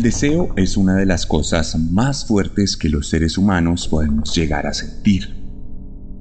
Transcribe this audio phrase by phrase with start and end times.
[0.00, 4.66] El deseo es una de las cosas más fuertes que los seres humanos podemos llegar
[4.66, 5.36] a sentir.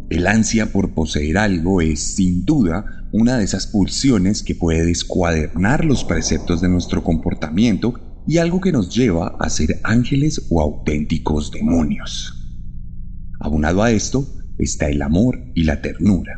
[0.09, 5.85] El ansia por poseer algo es, sin duda, una de esas pulsiones que puede descuadernar
[5.85, 7.93] los preceptos de nuestro comportamiento
[8.27, 12.51] y algo que nos lleva a ser ángeles o auténticos demonios.
[13.39, 16.33] Abunado a esto está el amor y la ternura,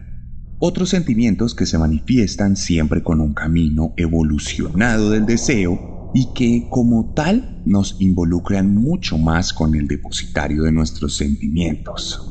[0.60, 7.14] otros sentimientos que se manifiestan siempre con un camino evolucionado del deseo y que como
[7.14, 12.28] tal nos involucran mucho más con el depositario de nuestros sentimientos.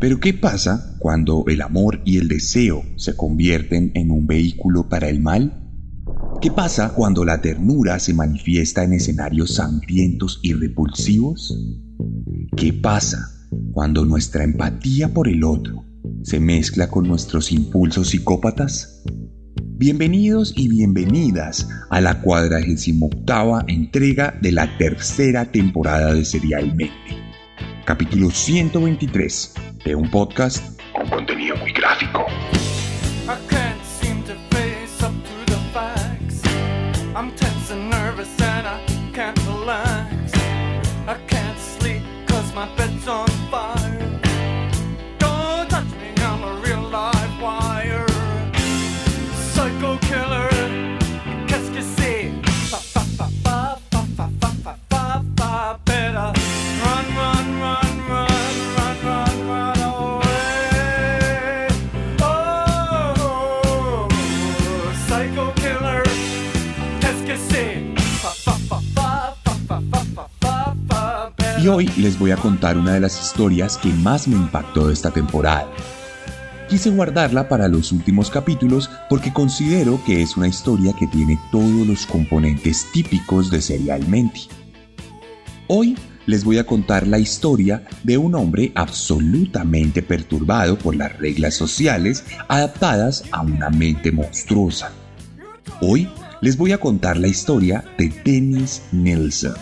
[0.00, 5.10] Pero ¿qué pasa cuando el amor y el deseo se convierten en un vehículo para
[5.10, 5.60] el mal?
[6.40, 11.54] ¿Qué pasa cuando la ternura se manifiesta en escenarios sangrientos y repulsivos?
[12.56, 13.18] ¿Qué pasa
[13.72, 15.84] cuando nuestra empatía por el otro
[16.22, 19.02] se mezcla con nuestros impulsos psicópatas?
[19.80, 26.92] Bienvenidos y bienvenidas a la cuadragésima octava entrega de la tercera temporada de Serialmente.
[27.86, 32.26] Capítulo 123 de un podcast con contenido muy gráfico.
[71.80, 75.10] Hoy les voy a contar una de las historias que más me impactó de esta
[75.10, 75.66] temporada.
[76.68, 81.86] Quise guardarla para los últimos capítulos porque considero que es una historia que tiene todos
[81.86, 84.40] los componentes típicos de Serialmente.
[85.68, 85.96] Hoy
[86.26, 92.26] les voy a contar la historia de un hombre absolutamente perturbado por las reglas sociales
[92.48, 94.92] adaptadas a una mente monstruosa.
[95.80, 96.10] Hoy
[96.42, 99.54] les voy a contar la historia de Dennis Nelson.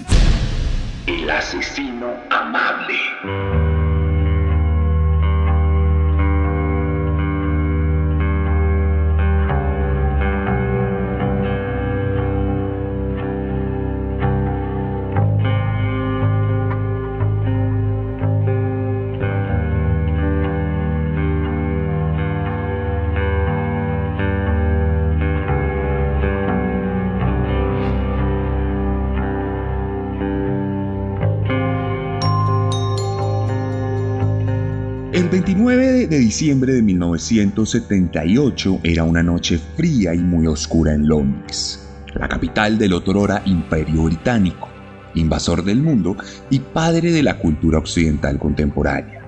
[36.08, 42.78] De diciembre de 1978 era una noche fría y muy oscura en Londres, la capital
[42.78, 44.68] del otrora Imperio Británico,
[45.14, 46.16] invasor del mundo
[46.48, 49.22] y padre de la cultura occidental contemporánea.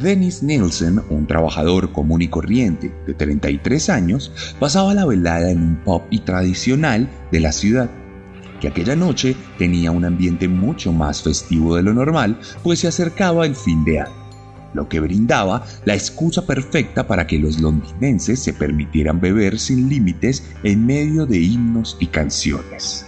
[0.00, 5.76] Dennis Nielsen, un trabajador común y corriente de 33 años, pasaba la velada en un
[5.82, 7.90] pub y tradicional de la ciudad
[8.60, 13.44] que aquella noche tenía un ambiente mucho más festivo de lo normal, pues se acercaba
[13.44, 14.21] el fin de año
[14.74, 20.44] lo que brindaba la excusa perfecta para que los londinenses se permitieran beber sin límites
[20.62, 23.06] en medio de himnos y canciones.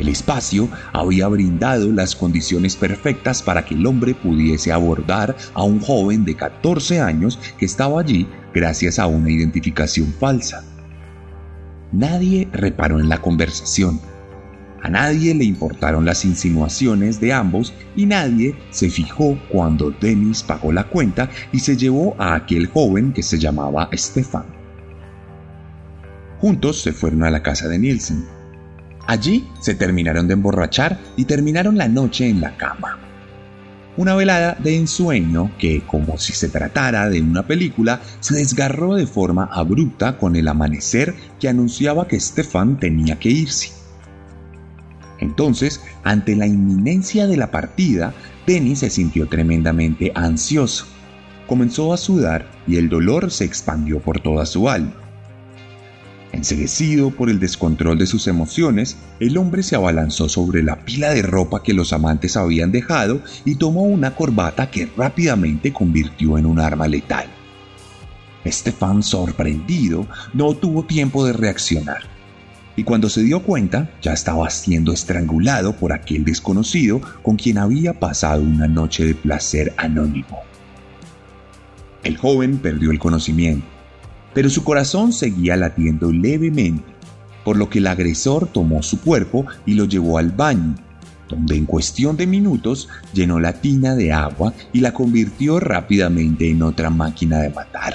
[0.00, 5.78] El espacio había brindado las condiciones perfectas para que el hombre pudiese abordar a un
[5.78, 10.64] joven de 14 años que estaba allí gracias a una identificación falsa.
[11.92, 14.00] Nadie reparó en la conversación,
[14.82, 20.72] a nadie le importaron las insinuaciones de ambos y nadie se fijó cuando Dennis pagó
[20.72, 24.44] la cuenta y se llevó a aquel joven que se llamaba Stefan.
[26.40, 28.24] Juntos se fueron a la casa de Nielsen.
[29.06, 32.98] Allí se terminaron de emborrachar y terminaron la noche en la cama.
[33.96, 39.06] Una velada de ensueño que, como si se tratara de una película, se desgarró de
[39.06, 43.79] forma abrupta con el amanecer que anunciaba que Stefan tenía que irse.
[45.20, 48.14] Entonces, ante la inminencia de la partida,
[48.46, 50.86] Dennis se sintió tremendamente ansioso.
[51.46, 54.94] Comenzó a sudar y el dolor se expandió por toda su alma.
[56.32, 61.22] Enseguecido por el descontrol de sus emociones, el hombre se abalanzó sobre la pila de
[61.22, 66.60] ropa que los amantes habían dejado y tomó una corbata que rápidamente convirtió en un
[66.60, 67.26] arma letal.
[68.44, 72.09] Estefan, sorprendido, no tuvo tiempo de reaccionar.
[72.80, 77.92] Y cuando se dio cuenta, ya estaba siendo estrangulado por aquel desconocido con quien había
[77.92, 80.38] pasado una noche de placer anónimo.
[82.02, 83.66] El joven perdió el conocimiento
[84.32, 86.84] pero su corazón seguía latiendo levemente,
[87.44, 90.74] por lo que el agresor tomó su cuerpo y lo llevó al baño,
[91.28, 96.62] donde en cuestión de minutos llenó la tina de agua y la convirtió rápidamente en
[96.62, 97.94] otra máquina de matar.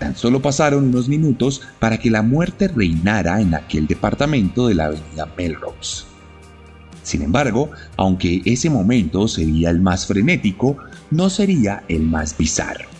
[0.00, 4.86] Tan solo pasaron unos minutos para que la muerte reinara en aquel departamento de la
[4.86, 6.06] avenida Melrose.
[7.04, 10.76] Sin embargo, aunque ese momento sería el más frenético,
[11.12, 12.90] no sería el más bizarro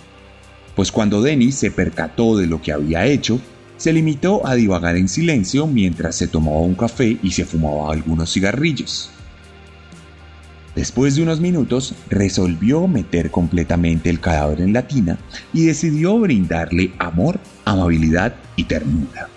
[0.81, 3.39] pues cuando Dennis se percató de lo que había hecho,
[3.77, 8.33] se limitó a divagar en silencio mientras se tomaba un café y se fumaba algunos
[8.33, 9.11] cigarrillos.
[10.75, 15.19] Después de unos minutos, resolvió meter completamente el cadáver en la tina
[15.53, 19.29] y decidió brindarle amor, amabilidad y ternura.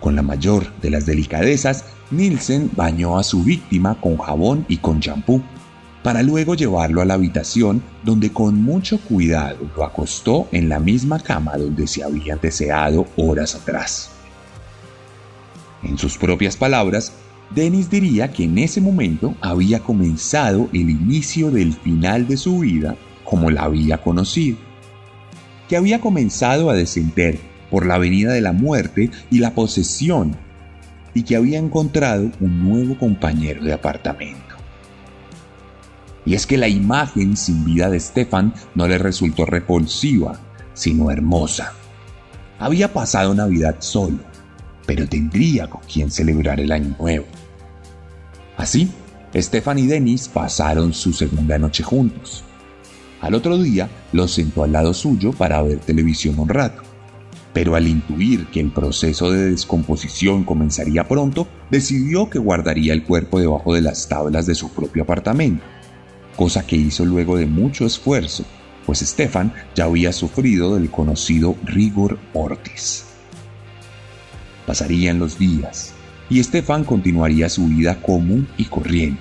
[0.00, 5.00] Con la mayor de las delicadezas, Nielsen bañó a su víctima con jabón y con
[5.00, 5.42] champú
[6.02, 11.20] para luego llevarlo a la habitación donde con mucho cuidado lo acostó en la misma
[11.20, 14.10] cama donde se había deseado horas atrás.
[15.82, 17.12] En sus propias palabras,
[17.54, 22.96] Dennis diría que en ese momento había comenzado el inicio del final de su vida
[23.24, 24.56] como la había conocido,
[25.68, 27.38] que había comenzado a descender
[27.70, 30.36] por la avenida de la muerte y la posesión,
[31.14, 34.56] y que había encontrado un nuevo compañero de apartamento.
[36.24, 40.38] Y es que la imagen sin vida de Stefan no le resultó repulsiva,
[40.72, 41.72] sino hermosa.
[42.58, 44.20] Había pasado Navidad solo,
[44.86, 47.26] pero tendría con quien celebrar el año nuevo.
[48.56, 48.90] Así,
[49.34, 52.44] Stefan y Denis pasaron su segunda noche juntos.
[53.20, 56.82] Al otro día los sentó al lado suyo para ver televisión un rato,
[57.52, 63.40] pero al intuir que el proceso de descomposición comenzaría pronto, decidió que guardaría el cuerpo
[63.40, 65.64] debajo de las tablas de su propio apartamento
[66.36, 68.44] cosa que hizo luego de mucho esfuerzo,
[68.86, 73.04] pues Stefan ya había sufrido del conocido rigor mortis.
[74.66, 75.94] Pasarían los días
[76.32, 79.20] y Stefan continuaría su vida común y corriente.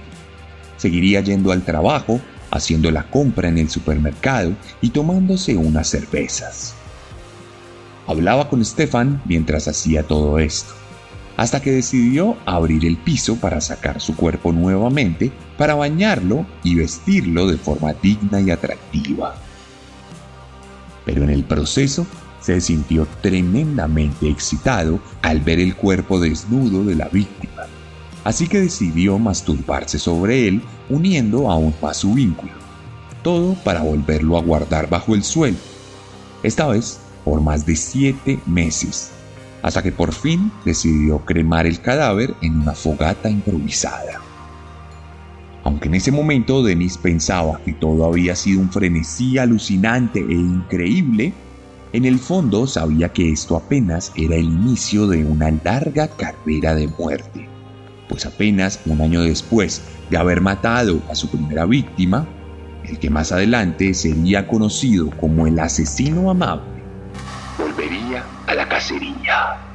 [0.77, 2.21] Seguiría yendo al trabajo,
[2.51, 6.73] haciendo la compra en el supermercado y tomándose unas cervezas.
[8.07, 10.73] Hablaba con Stefan mientras hacía todo esto
[11.35, 17.47] hasta que decidió abrir el piso para sacar su cuerpo nuevamente, para bañarlo y vestirlo
[17.47, 19.35] de forma digna y atractiva.
[21.03, 22.05] Pero en el proceso
[22.41, 27.63] se sintió tremendamente excitado al ver el cuerpo desnudo de la víctima,
[28.23, 32.53] así que decidió masturbarse sobre él uniendo aún más su vínculo,
[33.23, 35.57] todo para volverlo a guardar bajo el suelo,
[36.43, 39.11] esta vez por más de siete meses.
[39.61, 44.19] Hasta que por fin decidió cremar el cadáver en una fogata improvisada.
[45.63, 51.33] Aunque en ese momento Denis pensaba que todo había sido un frenesí alucinante e increíble,
[51.93, 56.87] en el fondo sabía que esto apenas era el inicio de una larga carrera de
[56.87, 57.49] muerte,
[58.07, 62.27] pues apenas un año después de haber matado a su primera víctima,
[62.85, 66.81] el que más adelante sería conocido como el asesino amable,
[67.57, 69.70] volvería a la cacería.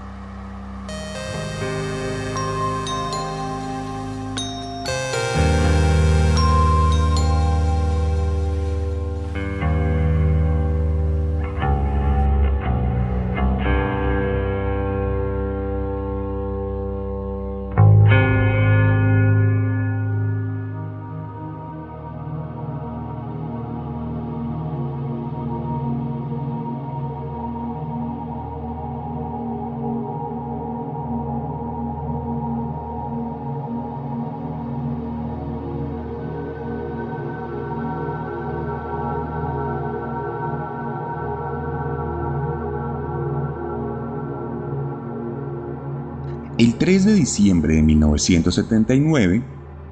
[46.66, 49.44] El 3 de diciembre de 1979,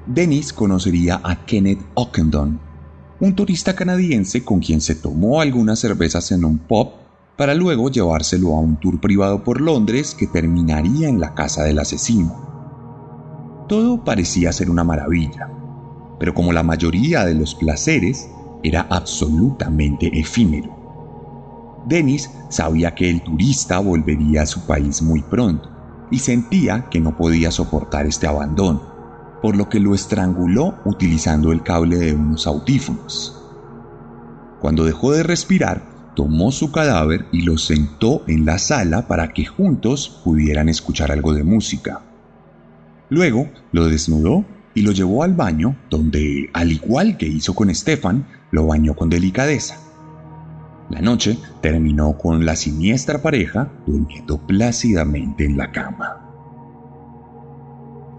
[0.07, 2.59] Dennis conocería a Kenneth Ockendon,
[3.21, 6.89] un turista canadiense con quien se tomó algunas cervezas en un pub
[7.37, 11.79] para luego llevárselo a un tour privado por Londres que terminaría en la casa del
[11.79, 13.65] asesino.
[13.69, 15.49] Todo parecía ser una maravilla,
[16.19, 18.27] pero como la mayoría de los placeres,
[18.63, 20.75] era absolutamente efímero.
[21.87, 25.74] Dennis sabía que el turista volvería a su país muy pronto
[26.11, 28.81] y sentía que no podía soportar este abandono,
[29.41, 33.41] por lo que lo estranguló utilizando el cable de unos audífonos.
[34.61, 35.83] Cuando dejó de respirar,
[36.15, 41.33] tomó su cadáver y lo sentó en la sala para que juntos pudieran escuchar algo
[41.33, 42.01] de música.
[43.09, 48.27] Luego lo desnudó y lo llevó al baño, donde, al igual que hizo con Stefan,
[48.51, 49.84] lo bañó con delicadeza.
[50.89, 56.21] La noche terminó con la siniestra pareja durmiendo plácidamente en la cama.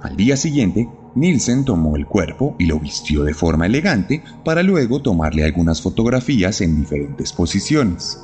[0.03, 5.01] Al día siguiente, Nielsen tomó el cuerpo y lo vistió de forma elegante para luego
[5.01, 8.21] tomarle algunas fotografías en diferentes posiciones.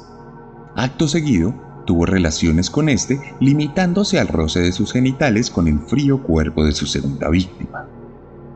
[0.75, 1.55] Acto seguido,
[1.87, 6.73] tuvo relaciones con este, limitándose al roce de sus genitales con el frío cuerpo de
[6.73, 7.89] su segunda víctima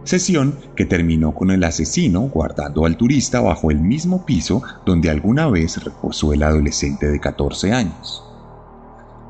[0.06, 5.48] sesión que terminó con el asesino guardando al turista bajo el mismo piso donde alguna
[5.48, 8.24] vez reposó el adolescente de 14 años.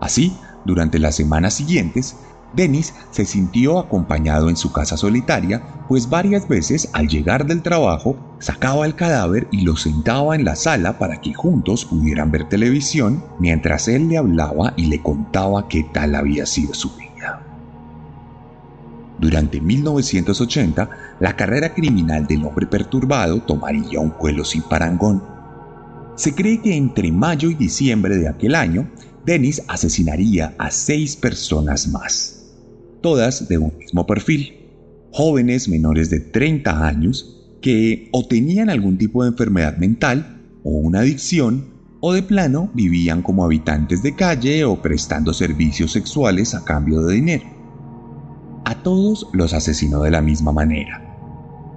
[0.01, 2.17] Así, durante las semanas siguientes,
[2.55, 8.17] Dennis se sintió acompañado en su casa solitaria, pues varias veces al llegar del trabajo
[8.39, 13.25] sacaba el cadáver y lo sentaba en la sala para que juntos pudieran ver televisión
[13.39, 17.06] mientras él le hablaba y le contaba qué tal había sido su vida.
[19.19, 25.23] Durante 1980, la carrera criminal del hombre perturbado tomaría un vuelo sin parangón.
[26.17, 28.91] Se cree que entre mayo y diciembre de aquel año,
[29.25, 32.55] Dennis asesinaría a seis personas más,
[33.01, 34.57] todas de un mismo perfil,
[35.13, 41.01] jóvenes menores de 30 años que o tenían algún tipo de enfermedad mental o una
[41.01, 47.01] adicción o de plano vivían como habitantes de calle o prestando servicios sexuales a cambio
[47.01, 47.56] de dinero.
[48.67, 51.01] A todos los asesinó de la misma manera.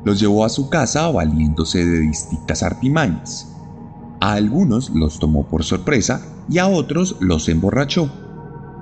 [0.04, 3.56] Los llevó a su casa valiéndose de distintas artimañas.
[4.20, 8.12] A algunos los tomó por sorpresa y a otros los emborrachó,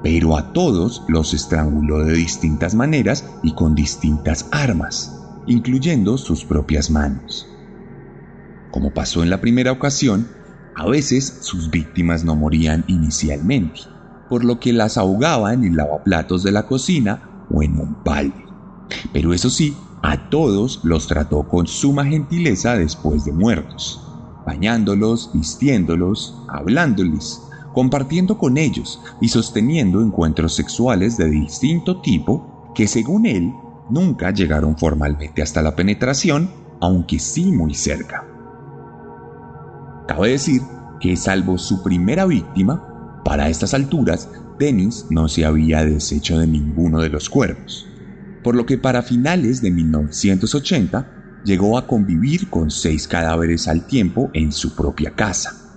[0.03, 6.89] pero a todos los estranguló de distintas maneras y con distintas armas, incluyendo sus propias
[6.89, 7.45] manos.
[8.71, 10.29] Como pasó en la primera ocasión,
[10.77, 13.81] a veces sus víctimas no morían inicialmente,
[14.29, 18.45] por lo que las ahogaba en lavaplatos de la cocina o en un balde.
[19.13, 24.01] Pero eso sí, a todos los trató con suma gentileza después de muertos,
[24.45, 27.41] bañándolos, vistiéndolos, hablándoles,
[27.73, 33.53] compartiendo con ellos y sosteniendo encuentros sexuales de distinto tipo que según él
[33.89, 36.49] nunca llegaron formalmente hasta la penetración,
[36.79, 38.25] aunque sí muy cerca.
[40.07, 40.61] Cabe decir
[40.99, 46.99] que salvo su primera víctima, para estas alturas Dennis no se había deshecho de ninguno
[46.99, 47.87] de los cuerpos,
[48.43, 54.31] por lo que para finales de 1980 llegó a convivir con seis cadáveres al tiempo
[54.33, 55.67] en su propia casa,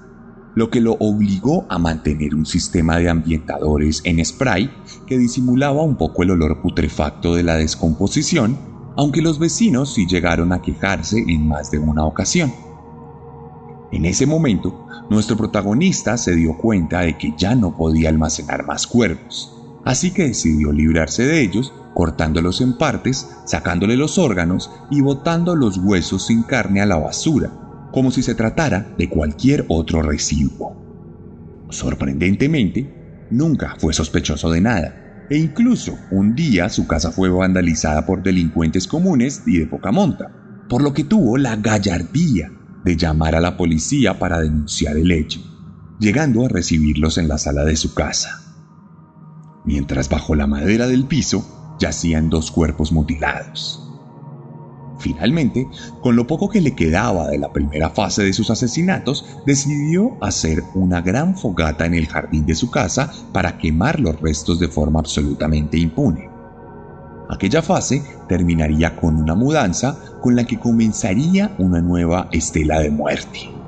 [0.54, 4.70] lo que lo obligó a mantener un sistema de ambientadores en spray
[5.06, 8.58] que disimulaba un poco el olor putrefacto de la descomposición,
[8.96, 12.50] aunque los vecinos sí llegaron a quejarse en más de una ocasión.
[13.92, 18.86] En ese momento, nuestro protagonista se dio cuenta de que ya no podía almacenar más
[18.86, 19.52] cuerpos,
[19.84, 25.76] así que decidió librarse de ellos cortándolos en partes, sacándole los órganos y botando los
[25.78, 27.50] huesos sin carne a la basura,
[27.92, 30.76] como si se tratara de cualquier otro residuo.
[31.68, 38.22] Sorprendentemente, nunca fue sospechoso de nada, e incluso un día su casa fue vandalizada por
[38.22, 40.32] delincuentes comunes y de poca monta,
[40.68, 42.52] por lo que tuvo la gallardía
[42.84, 45.40] de llamar a la policía para denunciar el hecho,
[45.98, 48.42] llegando a recibirlos en la sala de su casa.
[49.64, 53.86] Mientras bajo la madera del piso yacían dos cuerpos mutilados.
[55.00, 55.66] Finalmente,
[56.02, 60.62] con lo poco que le quedaba de la primera fase de sus asesinatos, decidió hacer
[60.74, 65.00] una gran fogata en el jardín de su casa para quemar los restos de forma
[65.00, 66.29] absolutamente impune.
[67.30, 73.59] Aquella fase terminaría con una mudanza con la que comenzaría una nueva estela de muerte.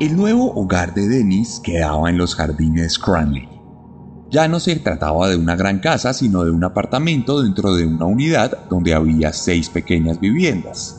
[0.00, 3.46] El nuevo hogar de Dennis quedaba en los jardines Cranley.
[4.30, 8.06] Ya no se trataba de una gran casa, sino de un apartamento dentro de una
[8.06, 10.98] unidad donde había seis pequeñas viviendas,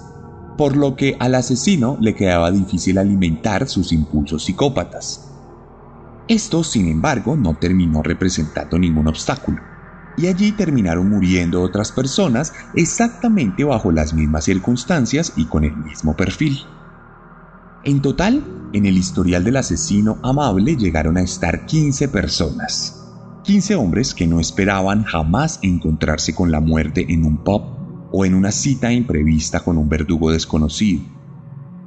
[0.55, 5.31] por lo que al asesino le quedaba difícil alimentar sus impulsos psicópatas.
[6.27, 9.63] Esto, sin embargo, no terminó representando ningún obstáculo,
[10.15, 16.15] y allí terminaron muriendo otras personas exactamente bajo las mismas circunstancias y con el mismo
[16.15, 16.59] perfil.
[17.83, 22.95] En total, en el historial del asesino amable llegaron a estar 15 personas.
[23.43, 27.63] 15 hombres que no esperaban jamás encontrarse con la muerte en un pub
[28.11, 31.01] o en una cita imprevista con un verdugo desconocido.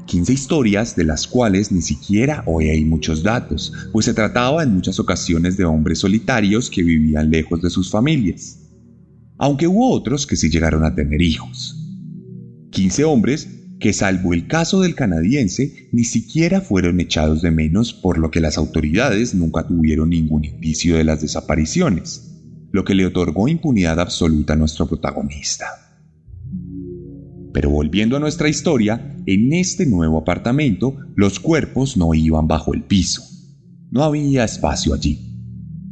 [0.07, 4.75] 15 historias de las cuales ni siquiera hoy hay muchos datos, pues se trataba en
[4.75, 8.59] muchas ocasiones de hombres solitarios que vivían lejos de sus familias,
[9.39, 11.81] aunque hubo otros que sí llegaron a tener hijos.
[12.73, 18.19] 15 hombres que salvo el caso del canadiense, ni siquiera fueron echados de menos por
[18.19, 22.35] lo que las autoridades nunca tuvieron ningún indicio de las desapariciones,
[22.73, 25.67] lo que le otorgó impunidad absoluta a nuestro protagonista.
[27.53, 32.83] Pero volviendo a nuestra historia, en este nuevo apartamento los cuerpos no iban bajo el
[32.83, 33.23] piso.
[33.91, 35.39] No había espacio allí.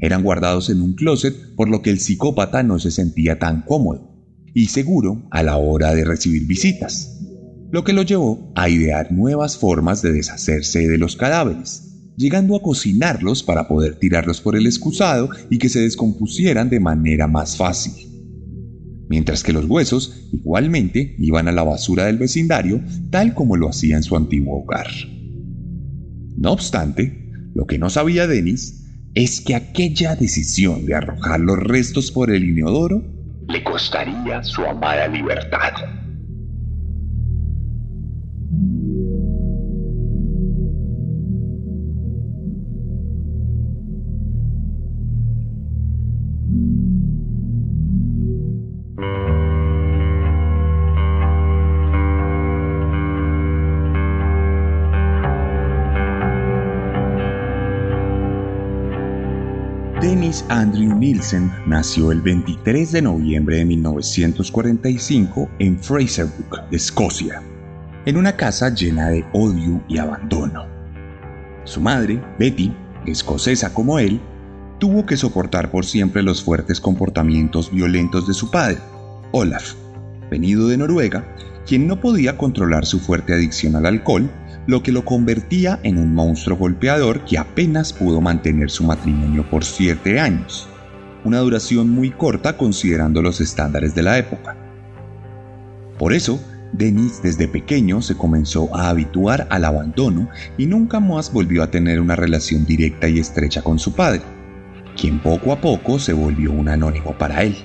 [0.00, 4.12] Eran guardados en un closet por lo que el psicópata no se sentía tan cómodo
[4.52, 7.20] y seguro a la hora de recibir visitas,
[7.72, 12.62] lo que lo llevó a idear nuevas formas de deshacerse de los cadáveres, llegando a
[12.62, 18.12] cocinarlos para poder tirarlos por el excusado y que se descompusieran de manera más fácil
[19.12, 23.96] mientras que los huesos igualmente iban a la basura del vecindario tal como lo hacía
[23.96, 24.86] en su antiguo hogar.
[26.38, 32.10] No obstante, lo que no sabía Denis es que aquella decisión de arrojar los restos
[32.10, 33.02] por el inodoro
[33.48, 36.01] le costaría su amada libertad.
[60.52, 67.42] Andrew Nielsen nació el 23 de noviembre de 1945 en Fraserburgh, Escocia,
[68.04, 70.66] en una casa llena de odio y abandono.
[71.64, 72.70] Su madre, Betty,
[73.06, 74.20] escocesa como él,
[74.78, 78.76] tuvo que soportar por siempre los fuertes comportamientos violentos de su padre,
[79.30, 79.72] Olaf,
[80.30, 81.34] venido de Noruega,
[81.66, 84.30] quien no podía controlar su fuerte adicción al alcohol
[84.66, 89.64] lo que lo convertía en un monstruo golpeador que apenas pudo mantener su matrimonio por
[89.64, 90.68] siete años,
[91.24, 94.56] una duración muy corta considerando los estándares de la época.
[95.98, 96.40] Por eso,
[96.72, 102.00] Denis desde pequeño se comenzó a habituar al abandono y nunca más volvió a tener
[102.00, 104.22] una relación directa y estrecha con su padre,
[104.96, 107.56] quien poco a poco se volvió un anónimo para él.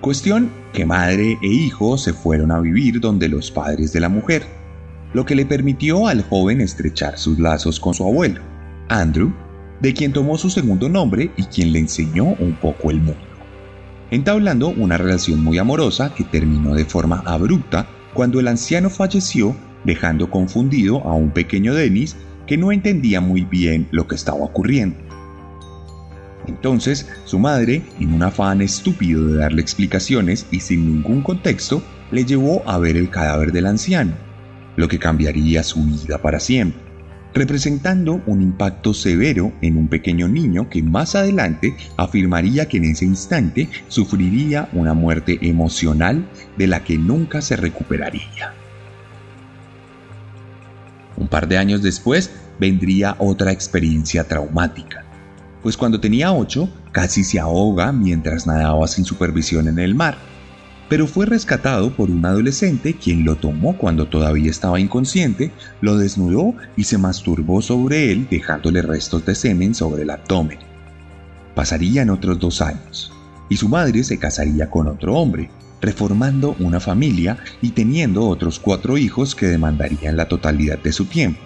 [0.00, 4.57] Cuestión que madre e hijo se fueron a vivir donde los padres de la mujer,
[5.12, 8.40] lo que le permitió al joven estrechar sus lazos con su abuelo,
[8.88, 9.32] Andrew,
[9.80, 13.20] de quien tomó su segundo nombre y quien le enseñó un poco el mundo,
[14.10, 20.30] entablando una relación muy amorosa que terminó de forma abrupta cuando el anciano falleció, dejando
[20.30, 22.16] confundido a un pequeño Dennis
[22.46, 24.96] que no entendía muy bien lo que estaba ocurriendo.
[26.46, 32.24] Entonces, su madre, en un afán estúpido de darle explicaciones y sin ningún contexto, le
[32.24, 34.14] llevó a ver el cadáver del anciano,
[34.78, 36.80] lo que cambiaría su vida para siempre,
[37.34, 43.04] representando un impacto severo en un pequeño niño que más adelante afirmaría que en ese
[43.04, 48.54] instante sufriría una muerte emocional de la que nunca se recuperaría.
[51.16, 55.04] Un par de años después vendría otra experiencia traumática,
[55.60, 60.37] pues cuando tenía 8 casi se ahoga mientras nadaba sin supervisión en el mar
[60.88, 66.54] pero fue rescatado por un adolescente quien lo tomó cuando todavía estaba inconsciente, lo desnudó
[66.76, 70.58] y se masturbó sobre él dejándole restos de semen sobre el abdomen.
[71.54, 73.12] Pasarían otros dos años,
[73.48, 78.96] y su madre se casaría con otro hombre, reformando una familia y teniendo otros cuatro
[78.96, 81.40] hijos que demandarían la totalidad de su tiempo,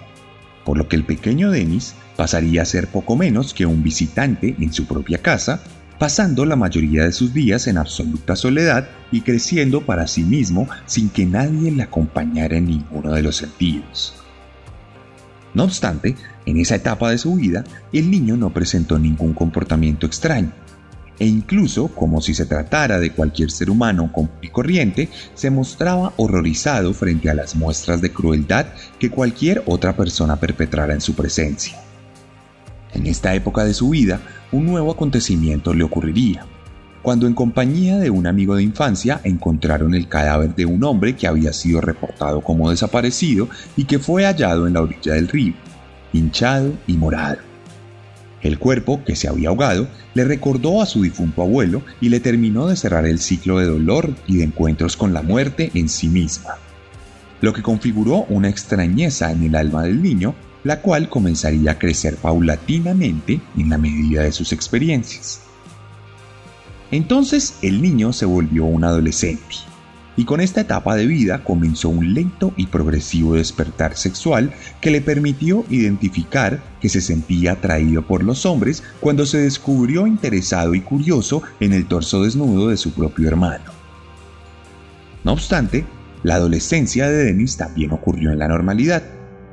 [0.63, 4.71] por lo que el pequeño Denis pasaría a ser poco menos que un visitante en
[4.71, 5.61] su propia casa
[5.99, 11.07] pasando la mayoría de sus días en absoluta soledad y creciendo para sí mismo sin
[11.07, 14.15] que nadie le acompañara en ninguno de los sentidos.
[15.53, 16.15] No obstante,
[16.47, 20.51] en esa etapa de su vida, el niño no presentó ningún comportamiento extraño,
[21.19, 26.13] e incluso, como si se tratara de cualquier ser humano común y corriente, se mostraba
[26.17, 28.65] horrorizado frente a las muestras de crueldad
[28.97, 31.79] que cualquier otra persona perpetrara en su presencia.
[32.93, 34.21] En esta época de su vida,
[34.51, 36.47] un nuevo acontecimiento le ocurriría,
[37.03, 41.27] cuando en compañía de un amigo de infancia encontraron el cadáver de un hombre que
[41.27, 45.53] había sido reportado como desaparecido y que fue hallado en la orilla del río,
[46.13, 47.39] hinchado y morado.
[48.41, 52.67] El cuerpo, que se había ahogado, le recordó a su difunto abuelo y le terminó
[52.67, 56.55] de cerrar el ciclo de dolor y de encuentros con la muerte en sí misma,
[57.41, 62.15] lo que configuró una extrañeza en el alma del niño, la cual comenzaría a crecer
[62.15, 65.41] paulatinamente en la medida de sus experiencias.
[66.93, 69.55] Entonces el niño se volvió un adolescente
[70.15, 75.01] y con esta etapa de vida comenzó un lento y progresivo despertar sexual que le
[75.01, 81.41] permitió identificar que se sentía atraído por los hombres cuando se descubrió interesado y curioso
[81.59, 83.71] en el torso desnudo de su propio hermano.
[85.23, 85.85] No obstante,
[86.21, 89.01] la adolescencia de Dennis también ocurrió en la normalidad,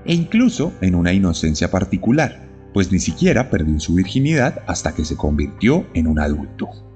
[0.05, 5.16] e incluso en una inocencia particular, pues ni siquiera perdió su virginidad hasta que se
[5.16, 6.89] convirtió en un adulto.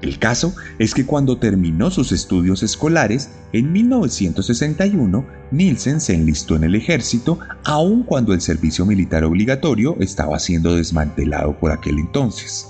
[0.00, 6.64] El caso es que cuando terminó sus estudios escolares, en 1961, Nielsen se enlistó en
[6.64, 12.68] el ejército, aun cuando el servicio militar obligatorio estaba siendo desmantelado por aquel entonces.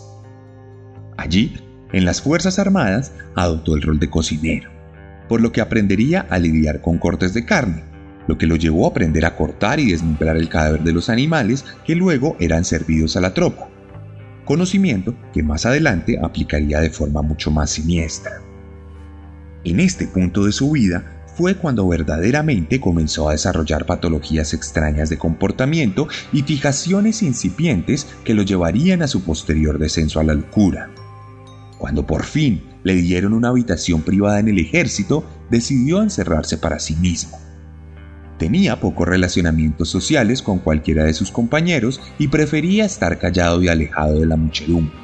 [1.19, 1.57] Allí,
[1.93, 4.71] en las Fuerzas Armadas, adoptó el rol de cocinero,
[5.29, 7.83] por lo que aprendería a lidiar con cortes de carne,
[8.27, 11.67] lo que lo llevó a aprender a cortar y desmembrar el cadáver de los animales
[11.85, 13.69] que luego eran servidos a la tropa
[14.49, 18.41] conocimiento que más adelante aplicaría de forma mucho más siniestra.
[19.63, 25.19] En este punto de su vida fue cuando verdaderamente comenzó a desarrollar patologías extrañas de
[25.19, 30.91] comportamiento y fijaciones incipientes que lo llevarían a su posterior descenso a la locura.
[31.77, 36.97] Cuando por fin le dieron una habitación privada en el ejército, decidió encerrarse para sí
[36.97, 37.39] mismo
[38.39, 44.21] Tenía pocos relacionamientos sociales con cualquiera de sus compañeros y prefería estar callado y alejado
[44.21, 44.95] de la muchedumbre.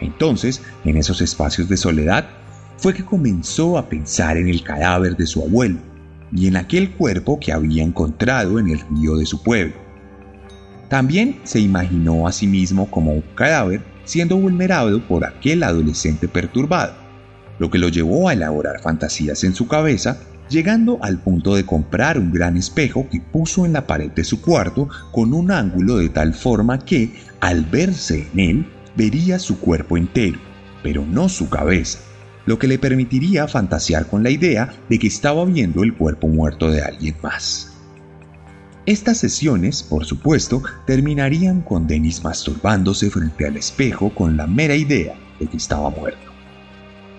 [0.00, 2.28] Entonces, en esos espacios de soledad,
[2.76, 5.78] fue que comenzó a pensar en el cadáver de su abuelo
[6.30, 9.74] y en aquel cuerpo que había encontrado en el río de su pueblo.
[10.88, 16.94] También se imaginó a sí mismo como un cadáver siendo vulnerado por aquel adolescente perturbado,
[17.58, 22.18] lo que lo llevó a elaborar fantasías en su cabeza llegando al punto de comprar
[22.18, 26.08] un gran espejo que puso en la pared de su cuarto con un ángulo de
[26.08, 30.38] tal forma que, al verse en él, vería su cuerpo entero,
[30.82, 32.00] pero no su cabeza,
[32.46, 36.70] lo que le permitiría fantasear con la idea de que estaba viendo el cuerpo muerto
[36.70, 37.74] de alguien más.
[38.86, 45.14] Estas sesiones, por supuesto, terminarían con Dennis masturbándose frente al espejo con la mera idea
[45.38, 46.27] de que estaba muerto.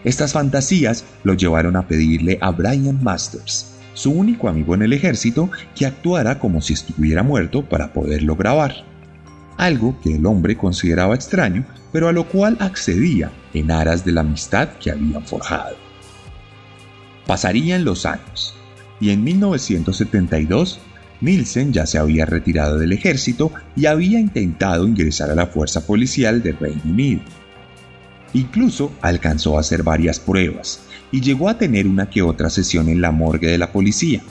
[0.04, 5.50] Estas fantasías lo llevaron a pedirle a Brian Masters, su único amigo en el ejército,
[5.76, 8.86] que actuara como si estuviera muerto para poderlo grabar.
[9.58, 14.22] Algo que el hombre consideraba extraño, pero a lo cual accedía en aras de la
[14.22, 15.76] amistad que habían forjado.
[17.28, 18.56] Pasarían los años,
[19.02, 20.80] y en 1972
[21.22, 26.42] Nielsen ya se había retirado del ejército y había intentado ingresar a la fuerza policial
[26.42, 27.22] del Reino Unido
[28.34, 33.02] Incluso alcanzó a hacer varias pruebas y llegó a tener una que otra sesión en
[33.02, 34.22] la morgue de la policía,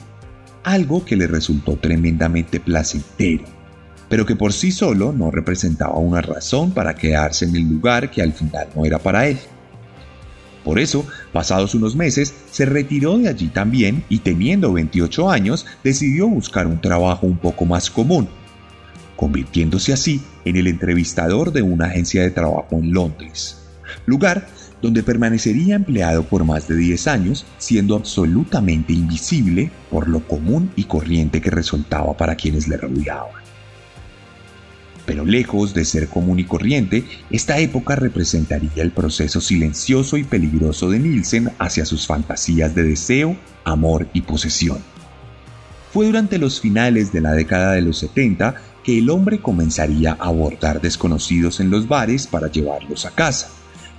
[0.62, 3.44] algo que le resultó tremendamente placentero,
[4.08, 8.22] pero que por sí solo no representaba una razón para quedarse en el lugar que
[8.22, 9.38] al final no era para él.
[10.64, 16.28] Por eso, pasados unos meses, se retiró de allí también y teniendo 28 años decidió
[16.28, 18.28] buscar un trabajo un poco más común,
[19.16, 23.67] convirtiéndose así en el entrevistador de una agencia de trabajo en Londres
[24.08, 24.48] lugar
[24.80, 30.84] donde permanecería empleado por más de 10 años, siendo absolutamente invisible por lo común y
[30.84, 33.42] corriente que resultaba para quienes le rodeaban.
[35.04, 40.90] Pero lejos de ser común y corriente, esta época representaría el proceso silencioso y peligroso
[40.90, 44.78] de Nielsen hacia sus fantasías de deseo, amor y posesión.
[45.92, 50.26] Fue durante los finales de la década de los 70 que el hombre comenzaría a
[50.26, 53.48] abordar desconocidos en los bares para llevarlos a casa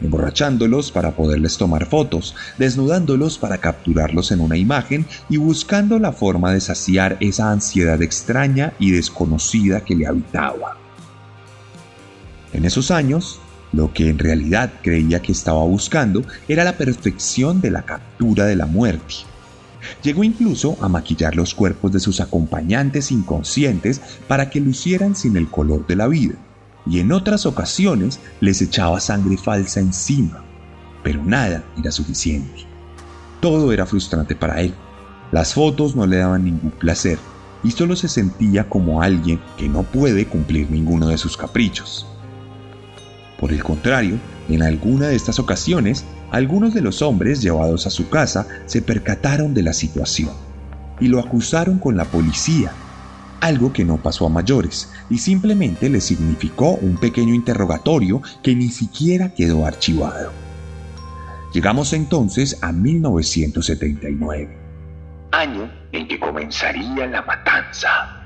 [0.01, 6.51] emborrachándolos para poderles tomar fotos, desnudándolos para capturarlos en una imagen y buscando la forma
[6.53, 10.77] de saciar esa ansiedad extraña y desconocida que le habitaba.
[12.53, 13.39] En esos años,
[13.71, 18.55] lo que en realidad creía que estaba buscando era la perfección de la captura de
[18.55, 19.15] la muerte.
[20.03, 25.49] Llegó incluso a maquillar los cuerpos de sus acompañantes inconscientes para que lucieran sin el
[25.49, 26.35] color de la vida
[26.89, 30.43] y en otras ocasiones les echaba sangre falsa encima,
[31.03, 32.65] pero nada era suficiente.
[33.39, 34.73] Todo era frustrante para él.
[35.31, 37.19] Las fotos no le daban ningún placer
[37.63, 42.07] y solo se sentía como alguien que no puede cumplir ninguno de sus caprichos.
[43.39, 44.17] Por el contrario,
[44.49, 49.53] en alguna de estas ocasiones, algunos de los hombres llevados a su casa se percataron
[49.53, 50.31] de la situación
[50.99, 52.71] y lo acusaron con la policía
[53.41, 58.69] algo que no pasó a mayores y simplemente le significó un pequeño interrogatorio que ni
[58.69, 60.31] siquiera quedó archivado.
[61.53, 64.57] Llegamos entonces a 1979,
[65.31, 68.18] año en que comenzaría la matanza.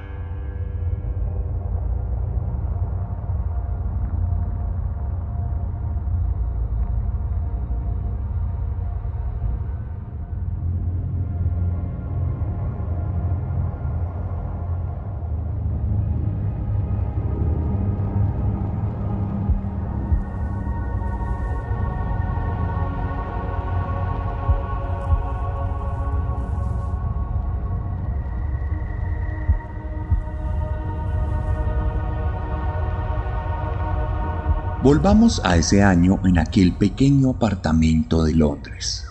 [34.84, 39.06] Volvamos a ese año en aquel pequeño apartamento de Londres.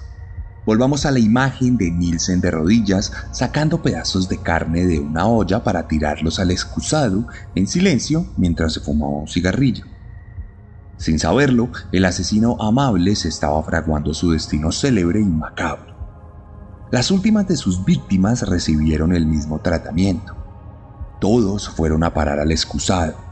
[0.67, 5.65] Volvamos a la imagen de Nielsen de rodillas sacando pedazos de carne de una olla
[5.65, 9.87] para tirarlos al excusado en silencio mientras se fumaba un cigarrillo.
[10.99, 15.97] Sin saberlo, el asesino amable se estaba fraguando su destino célebre y macabro.
[16.91, 20.37] Las últimas de sus víctimas recibieron el mismo tratamiento.
[21.19, 23.32] Todos fueron a parar al excusado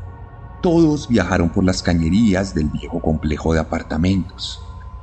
[0.60, 4.60] todos viajaron por las cañerías del viejo complejo de apartamentos.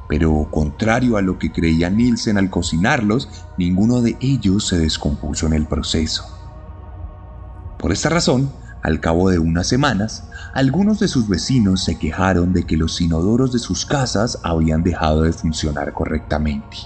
[0.07, 5.53] Pero contrario a lo que creía Nielsen al cocinarlos, ninguno de ellos se descompuso en
[5.53, 6.23] el proceso.
[7.77, 8.49] Por esta razón,
[8.83, 13.51] al cabo de unas semanas, algunos de sus vecinos se quejaron de que los inodoros
[13.51, 16.77] de sus casas habían dejado de funcionar correctamente.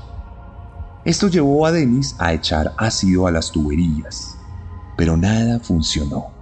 [1.05, 4.36] Esto llevó a Dennis a echar ácido a las tuberías,
[4.97, 6.40] pero nada funcionó.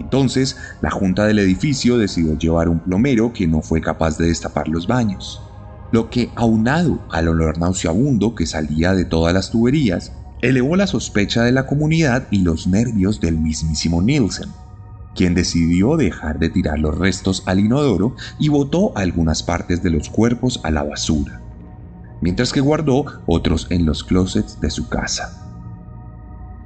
[0.00, 4.66] Entonces, la junta del edificio decidió llevar un plomero que no fue capaz de destapar
[4.66, 5.42] los baños,
[5.92, 11.42] lo que, aunado al olor nauseabundo que salía de todas las tuberías, elevó la sospecha
[11.42, 14.48] de la comunidad y los nervios del mismísimo Nielsen,
[15.14, 20.08] quien decidió dejar de tirar los restos al inodoro y botó algunas partes de los
[20.08, 21.42] cuerpos a la basura,
[22.22, 25.36] mientras que guardó otros en los closets de su casa.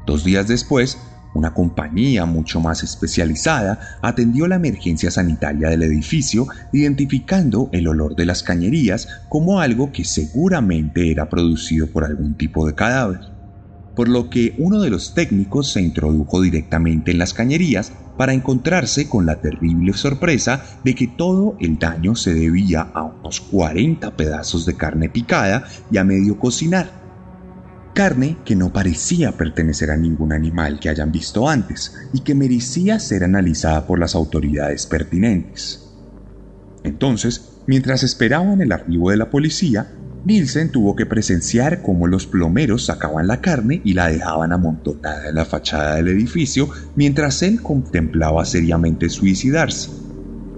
[0.06, 0.98] Dos días después,
[1.34, 8.24] una compañía mucho más especializada atendió la emergencia sanitaria del edificio, identificando el olor de
[8.24, 13.20] las cañerías como algo que seguramente era producido por algún tipo de cadáver.
[13.94, 19.08] Por lo que uno de los técnicos se introdujo directamente en las cañerías para encontrarse
[19.08, 24.66] con la terrible sorpresa de que todo el daño se debía a unos 40 pedazos
[24.66, 27.03] de carne picada y a medio cocinar
[27.94, 32.98] carne que no parecía pertenecer a ningún animal que hayan visto antes y que merecía
[32.98, 35.88] ser analizada por las autoridades pertinentes.
[36.82, 39.92] Entonces, mientras esperaban el arribo de la policía,
[40.24, 45.34] Nielsen tuvo que presenciar cómo los plomeros sacaban la carne y la dejaban amontonada en
[45.36, 49.90] la fachada del edificio mientras él contemplaba seriamente suicidarse,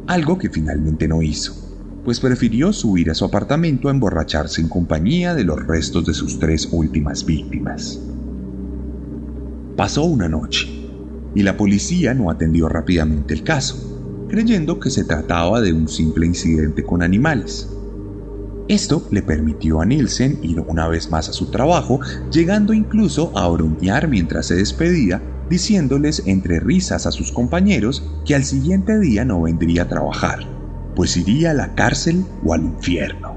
[0.06, 1.65] algo que finalmente no hizo
[2.06, 6.38] pues prefirió subir a su apartamento a emborracharse en compañía de los restos de sus
[6.38, 8.00] tres últimas víctimas.
[9.76, 10.68] Pasó una noche,
[11.34, 16.26] y la policía no atendió rápidamente el caso, creyendo que se trataba de un simple
[16.26, 17.68] incidente con animales.
[18.68, 21.98] Esto le permitió a Nielsen ir una vez más a su trabajo,
[22.30, 28.44] llegando incluso a bromear mientras se despedía, diciéndoles entre risas a sus compañeros que al
[28.44, 30.55] siguiente día no vendría a trabajar
[30.96, 33.36] pues iría a la cárcel o al infierno.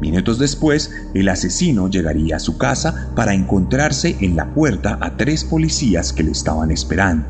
[0.00, 5.44] Minutos después, el asesino llegaría a su casa para encontrarse en la puerta a tres
[5.44, 7.26] policías que le estaban esperando.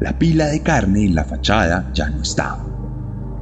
[0.00, 2.66] La pila de carne en la fachada ya no estaba.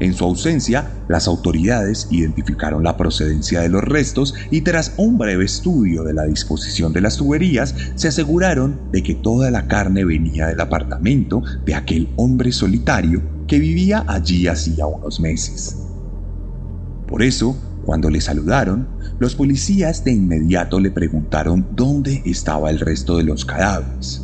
[0.00, 5.44] En su ausencia, las autoridades identificaron la procedencia de los restos y tras un breve
[5.44, 10.46] estudio de la disposición de las tuberías, se aseguraron de que toda la carne venía
[10.46, 15.76] del apartamento de aquel hombre solitario que vivía allí hacía unos meses.
[17.08, 18.86] Por eso, cuando le saludaron,
[19.18, 24.22] los policías de inmediato le preguntaron dónde estaba el resto de los cadáveres,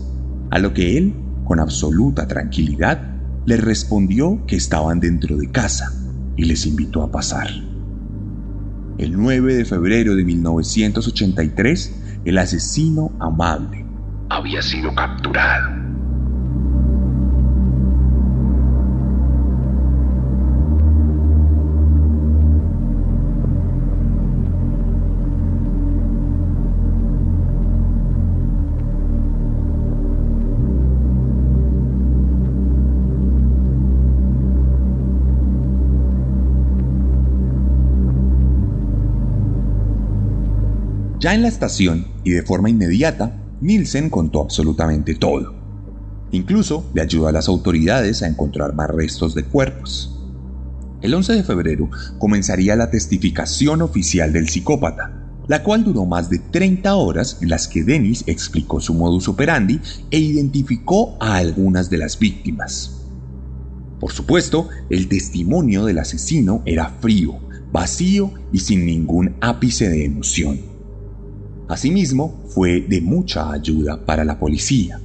[0.50, 3.00] a lo que él, con absoluta tranquilidad,
[3.46, 5.90] le respondió que estaban dentro de casa
[6.36, 7.48] y les invitó a pasar.
[8.98, 11.94] El 9 de febrero de 1983,
[12.26, 13.84] el asesino amable
[14.28, 15.83] había sido capturado.
[41.24, 45.54] Ya en la estación, y de forma inmediata, Nielsen contó absolutamente todo.
[46.32, 50.20] Incluso le ayudó a las autoridades a encontrar más restos de cuerpos.
[51.00, 55.14] El 11 de febrero comenzaría la testificación oficial del psicópata,
[55.48, 59.80] la cual duró más de 30 horas en las que Dennis explicó su modus operandi
[60.10, 63.00] e identificó a algunas de las víctimas.
[63.98, 67.40] Por supuesto, el testimonio del asesino era frío,
[67.72, 70.73] vacío y sin ningún ápice de emoción.
[71.68, 75.00] Asimismo, fue de mucha ayuda para la policía,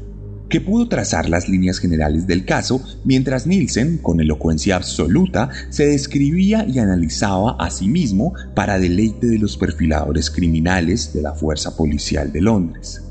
[0.50, 6.66] que pudo trazar las líneas generales del caso mientras Nielsen, con elocuencia absoluta, se describía
[6.68, 12.32] y analizaba a sí mismo para deleite de los perfiladores criminales de la Fuerza Policial
[12.32, 13.04] de Londres.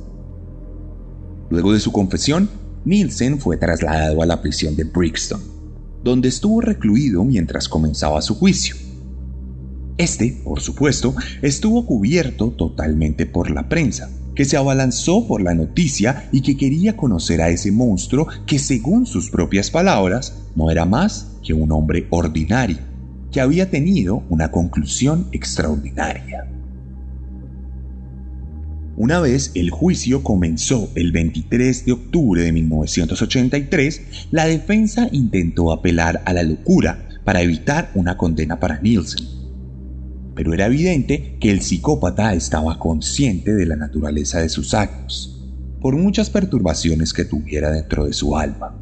[1.49, 2.51] Luego de su confesión,
[2.85, 5.41] Nielsen fue trasladado a la prisión de Brixton,
[6.03, 8.88] donde estuvo recluido mientras comenzaba su juicio.
[9.99, 16.29] Este, por supuesto, estuvo cubierto totalmente por la prensa, que se abalanzó por la noticia
[16.31, 21.33] y que quería conocer a ese monstruo que según sus propias palabras no era más
[21.45, 22.79] que un hombre ordinario,
[23.33, 26.47] que había tenido una conclusión extraordinaria.
[28.97, 36.23] Una vez el juicio comenzó el 23 de octubre de 1983, la defensa intentó apelar
[36.25, 39.39] a la locura para evitar una condena para Nielsen
[40.39, 45.45] pero era evidente que el psicópata estaba consciente de la naturaleza de sus actos,
[45.81, 48.79] por muchas perturbaciones que tuviera dentro de su alma.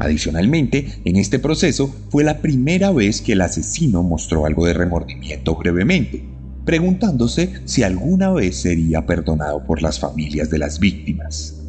[0.00, 5.54] Adicionalmente, en este proceso fue la primera vez que el asesino mostró algo de remordimiento
[5.54, 6.24] brevemente,
[6.64, 11.61] preguntándose si alguna vez sería perdonado por las familias de las víctimas.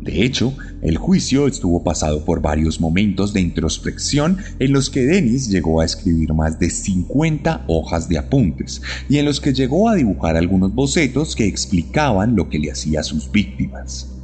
[0.00, 5.48] De hecho, el juicio estuvo pasado por varios momentos de introspección en los que Dennis
[5.50, 9.96] llegó a escribir más de 50 hojas de apuntes y en los que llegó a
[9.96, 14.14] dibujar algunos bocetos que explicaban lo que le hacía a sus víctimas.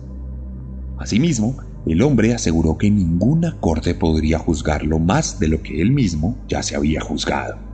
[0.99, 1.57] Asimismo,
[1.87, 6.63] el hombre aseguró que ninguna corte podría juzgarlo más de lo que él mismo ya
[6.63, 7.74] se había juzgado.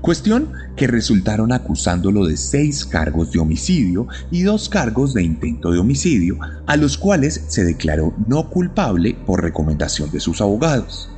[0.00, 5.78] Cuestión que resultaron acusándolo de seis cargos de homicidio y dos cargos de intento de
[5.78, 11.10] homicidio, a los cuales se declaró no culpable por recomendación de sus abogados.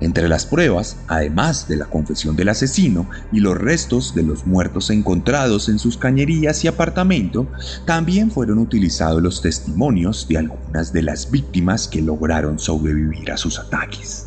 [0.00, 4.90] Entre las pruebas, además de la confesión del asesino y los restos de los muertos
[4.90, 7.46] encontrados en sus cañerías y apartamento,
[7.86, 13.58] también fueron utilizados los testimonios de algunas de las víctimas que lograron sobrevivir a sus
[13.58, 14.25] ataques.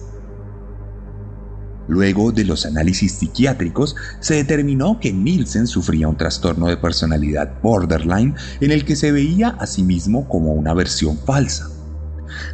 [1.89, 8.35] Luego de los análisis psiquiátricos, se determinó que Nielsen sufría un trastorno de personalidad borderline
[8.61, 11.67] en el que se veía a sí mismo como una versión falsa.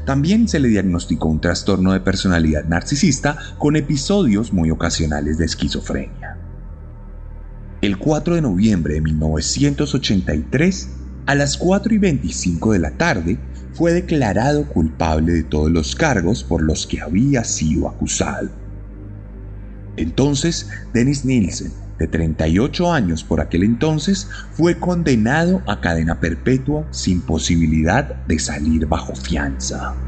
[0.05, 6.37] También se le diagnosticó un trastorno de personalidad narcisista con episodios muy ocasionales de esquizofrenia.
[7.81, 10.89] El 4 de noviembre de 1983,
[11.25, 13.37] a las 4 y 25 de la tarde,
[13.73, 18.63] fue declarado culpable de todos los cargos por los que había sido acusado.
[19.97, 27.21] Entonces, Dennis Nielsen, de 38 años por aquel entonces, fue condenado a cadena perpetua sin
[27.21, 30.04] posibilidad de salir bajo fianza.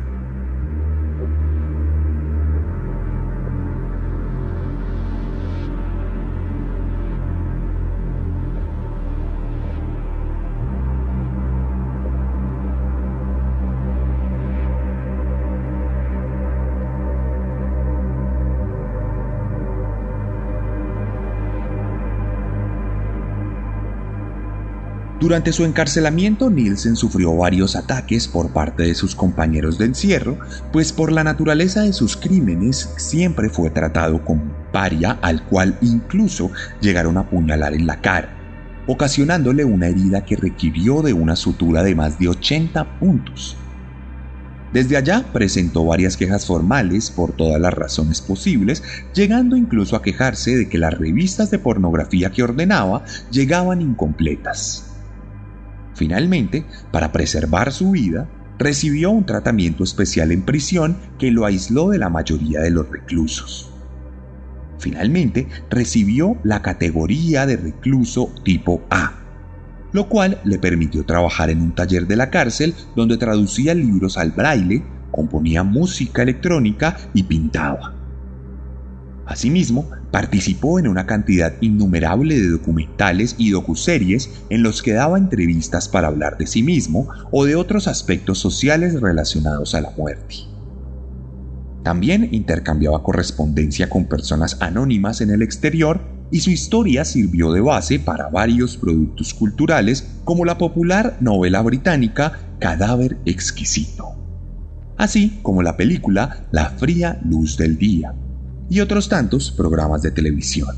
[25.27, 30.39] Durante su encarcelamiento, Nielsen sufrió varios ataques por parte de sus compañeros de encierro,
[30.71, 36.49] pues por la naturaleza de sus crímenes siempre fue tratado como paria al cual incluso
[36.79, 38.29] llegaron a apuñalar en la cara,
[38.87, 43.57] ocasionándole una herida que requirió de una sutura de más de 80 puntos.
[44.71, 48.81] Desde allá presentó varias quejas formales por todas las razones posibles,
[49.13, 54.87] llegando incluso a quejarse de que las revistas de pornografía que ordenaba llegaban incompletas.
[55.97, 61.97] Finalmente, para preservar su vida, recibió un tratamiento especial en prisión que lo aisló de
[61.97, 63.72] la mayoría de los reclusos.
[64.78, 69.13] Finalmente, recibió la categoría de recluso tipo A,
[69.91, 74.34] lo cual le permitió trabajar en un taller de la cárcel donde traducía libros al
[74.34, 77.95] braille, componía música electrónica y pintaba.
[79.26, 85.89] Asimismo, participó en una cantidad innumerable de documentales y docuseries en los que daba entrevistas
[85.89, 90.36] para hablar de sí mismo o de otros aspectos sociales relacionados a la muerte.
[91.84, 96.01] También intercambiaba correspondencia con personas anónimas en el exterior
[96.32, 102.39] y su historia sirvió de base para varios productos culturales como la popular novela británica
[102.60, 104.16] Cadáver Exquisito,
[104.97, 108.14] así como la película La fría luz del día
[108.70, 110.76] y otros tantos programas de televisión.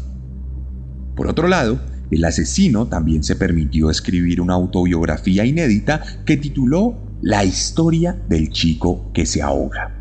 [1.16, 1.80] Por otro lado,
[2.12, 9.12] el asesino también se permitió escribir una autobiografía inédita que tituló La historia del chico
[9.14, 10.00] que se ahoga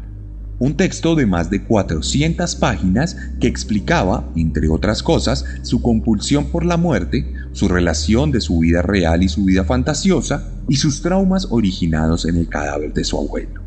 [0.58, 6.64] un texto de más de 400 páginas que explicaba, entre otras cosas, su compulsión por
[6.64, 11.46] la muerte, su relación de su vida real y su vida fantasiosa, y sus traumas
[11.50, 13.62] originados en el cadáver de su abuelo.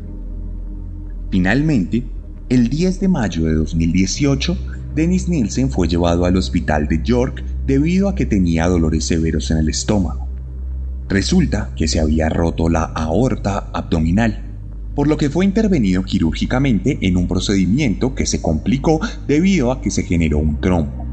[1.30, 2.04] Finalmente,
[2.52, 4.58] el 10 de mayo de 2018,
[4.94, 9.56] Dennis Nielsen fue llevado al hospital de York debido a que tenía dolores severos en
[9.56, 10.28] el estómago.
[11.08, 14.52] Resulta que se había roto la aorta abdominal
[14.94, 19.90] por lo que fue intervenido quirúrgicamente en un procedimiento que se complicó debido a que
[19.90, 21.06] se generó un trombo,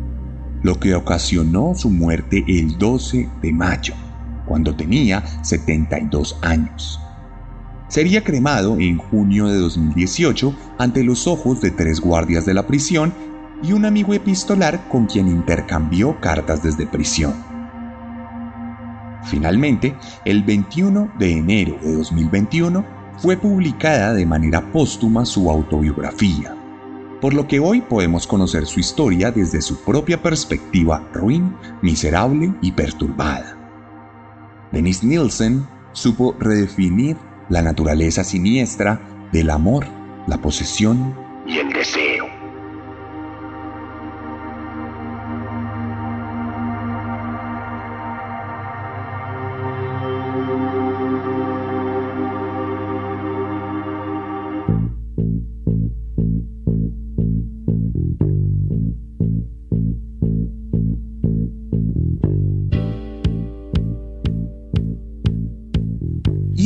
[0.63, 3.93] lo que ocasionó su muerte el 12 de mayo,
[4.45, 6.99] cuando tenía 72 años.
[7.89, 13.13] Sería cremado en junio de 2018 ante los ojos de tres guardias de la prisión
[13.63, 17.33] y un amigo epistolar con quien intercambió cartas desde prisión.
[19.23, 22.85] Finalmente, el 21 de enero de 2021,
[23.17, 26.55] fue publicada de manera póstuma su autobiografía,
[27.19, 32.71] por lo que hoy podemos conocer su historia desde su propia perspectiva ruin, miserable y
[32.71, 33.57] perturbada.
[34.71, 37.17] Dennis Nielsen supo redefinir
[37.49, 39.85] la naturaleza siniestra del amor,
[40.27, 42.18] la posesión y el deseo.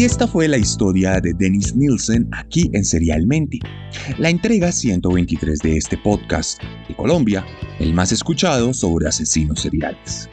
[0.03, 3.59] Y esta fue la historia de Dennis Nielsen aquí en Serialmente,
[4.17, 7.45] la entrega 123 de este podcast de Colombia,
[7.79, 10.29] el más escuchado sobre asesinos seriales.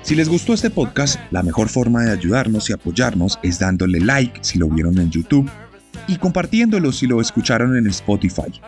[0.00, 4.38] Si les gustó este podcast, la mejor forma de ayudarnos y apoyarnos es dándole like
[4.40, 5.50] si lo vieron en YouTube
[6.08, 8.58] y compartiéndolo si lo escucharon en Spotify.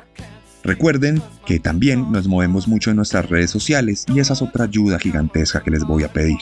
[0.64, 4.99] Recuerden que también nos movemos mucho en nuestras redes sociales y esa es otra ayuda
[4.99, 6.36] gigantesca que les voy a pedir.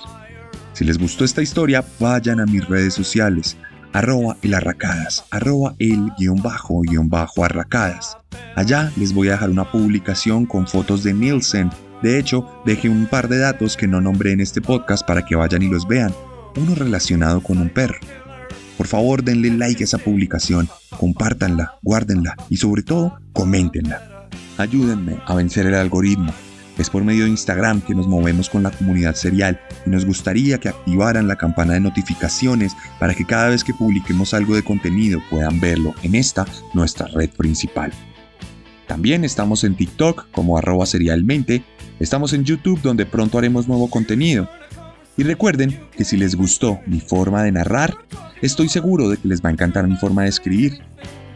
[0.77, 3.57] Si les gustó esta historia, vayan a mis redes sociales,
[3.95, 8.19] arroba el arracadas, arroba el guion bajo guion bajo arracadas.
[8.57, 11.71] Allá les voy a dejar una publicación con fotos de Nielsen.
[12.03, 15.35] De hecho, dejé un par de datos que no nombré en este podcast para que
[15.35, 16.13] vayan y los vean.
[16.57, 17.99] Uno relacionado con un perro.
[18.77, 24.29] Por favor, denle like a esa publicación, compártanla, guárdenla y sobre todo, coméntenla.
[24.59, 26.35] Ayúdenme a vencer el algoritmo
[26.79, 30.59] es por medio de Instagram que nos movemos con la comunidad serial y nos gustaría
[30.59, 35.21] que activaran la campana de notificaciones para que cada vez que publiquemos algo de contenido
[35.31, 37.93] puedan verlo en esta, nuestra red principal.
[38.87, 41.65] También estamos en TikTok como arroba serialmente,
[41.99, 44.49] estamos en YouTube donde pronto haremos nuevo contenido.
[45.17, 47.95] Y recuerden que si les gustó mi forma de narrar,
[48.43, 50.83] estoy seguro de que les va a encantar mi forma de escribir.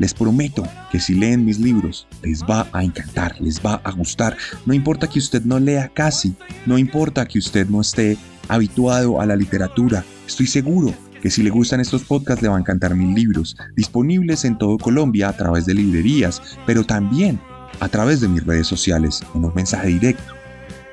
[0.00, 4.34] Les prometo que si leen mis libros, les va a encantar, les va a gustar.
[4.64, 6.34] No importa que usted no lea casi,
[6.64, 8.16] no importa que usted no esté
[8.48, 12.60] habituado a la literatura, estoy seguro que si le gustan estos podcasts le van a
[12.60, 17.38] encantar mis libros, disponibles en todo Colombia a través de librerías, pero también
[17.80, 20.32] a través de mis redes sociales, en un mensaje directo.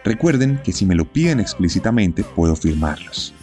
[0.03, 3.33] Recuerden que si me lo piden explícitamente puedo firmarlos.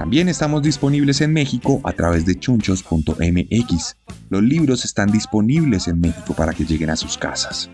[0.00, 3.96] También estamos disponibles en México a través de chunchos.mx.
[4.30, 7.68] Los libros están disponibles en México para que lleguen a sus casas.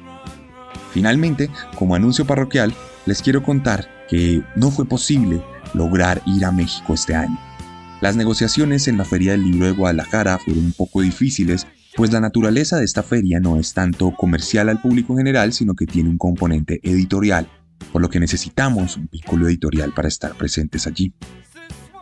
[0.93, 1.49] Finalmente,
[1.79, 2.75] como anuncio parroquial,
[3.07, 5.41] les quiero contar que no fue posible
[5.73, 7.39] lograr ir a México este año.
[8.01, 12.19] Las negociaciones en la Feria del Libro de Guadalajara fueron un poco difíciles, pues la
[12.19, 16.09] naturaleza de esta feria no es tanto comercial al público en general, sino que tiene
[16.09, 17.49] un componente editorial,
[17.93, 21.15] por lo que necesitamos un vínculo editorial para estar presentes allí.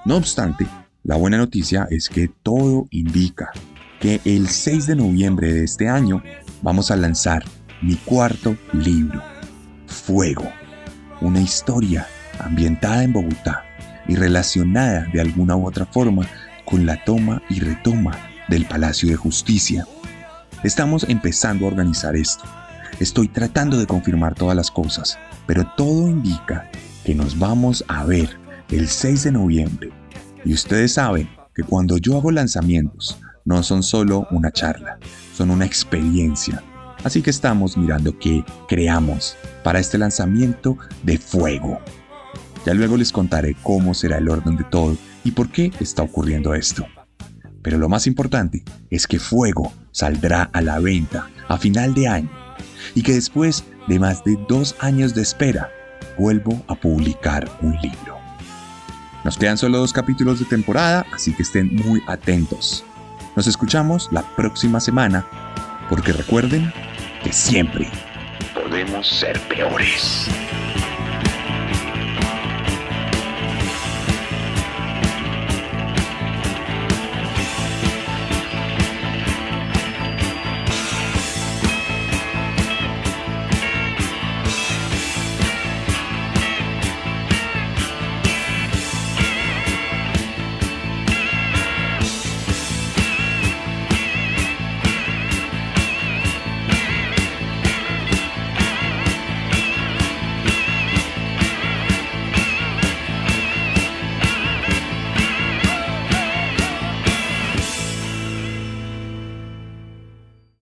[0.05, 0.67] No obstante,
[1.03, 3.53] la buena noticia es que todo indica
[4.01, 6.23] que el 6 de noviembre de este año
[6.61, 7.43] vamos a lanzar
[7.81, 9.23] mi cuarto libro,
[9.87, 10.45] Fuego,
[11.23, 12.07] una historia
[12.39, 13.65] ambientada en Bogotá
[14.07, 16.29] y relacionada de alguna u otra forma
[16.67, 19.87] con la toma y retoma del Palacio de Justicia.
[20.65, 22.45] Estamos empezando a organizar esto.
[23.01, 26.71] Estoy tratando de confirmar todas las cosas, pero todo indica
[27.07, 29.91] que nos vamos a ver el 6 de noviembre.
[30.45, 34.99] Y ustedes saben que cuando yo hago lanzamientos, no son solo una charla,
[35.35, 36.63] son una experiencia.
[37.03, 41.79] Así que estamos mirando qué creamos para este lanzamiento de fuego.
[42.65, 46.55] Ya luego les contaré cómo será el orden de todo y por qué está ocurriendo
[46.55, 46.87] esto.
[47.63, 52.31] Pero lo más importante es que Fuego saldrá a la venta a final de año
[52.95, 55.71] y que después de más de dos años de espera
[56.19, 58.14] vuelvo a publicar un libro.
[59.25, 62.85] Nos quedan solo dos capítulos de temporada, así que estén muy atentos.
[63.35, 65.27] Nos escuchamos la próxima semana,
[65.89, 66.71] porque recuerden
[67.23, 67.89] que siempre
[68.53, 70.29] podemos ser peores.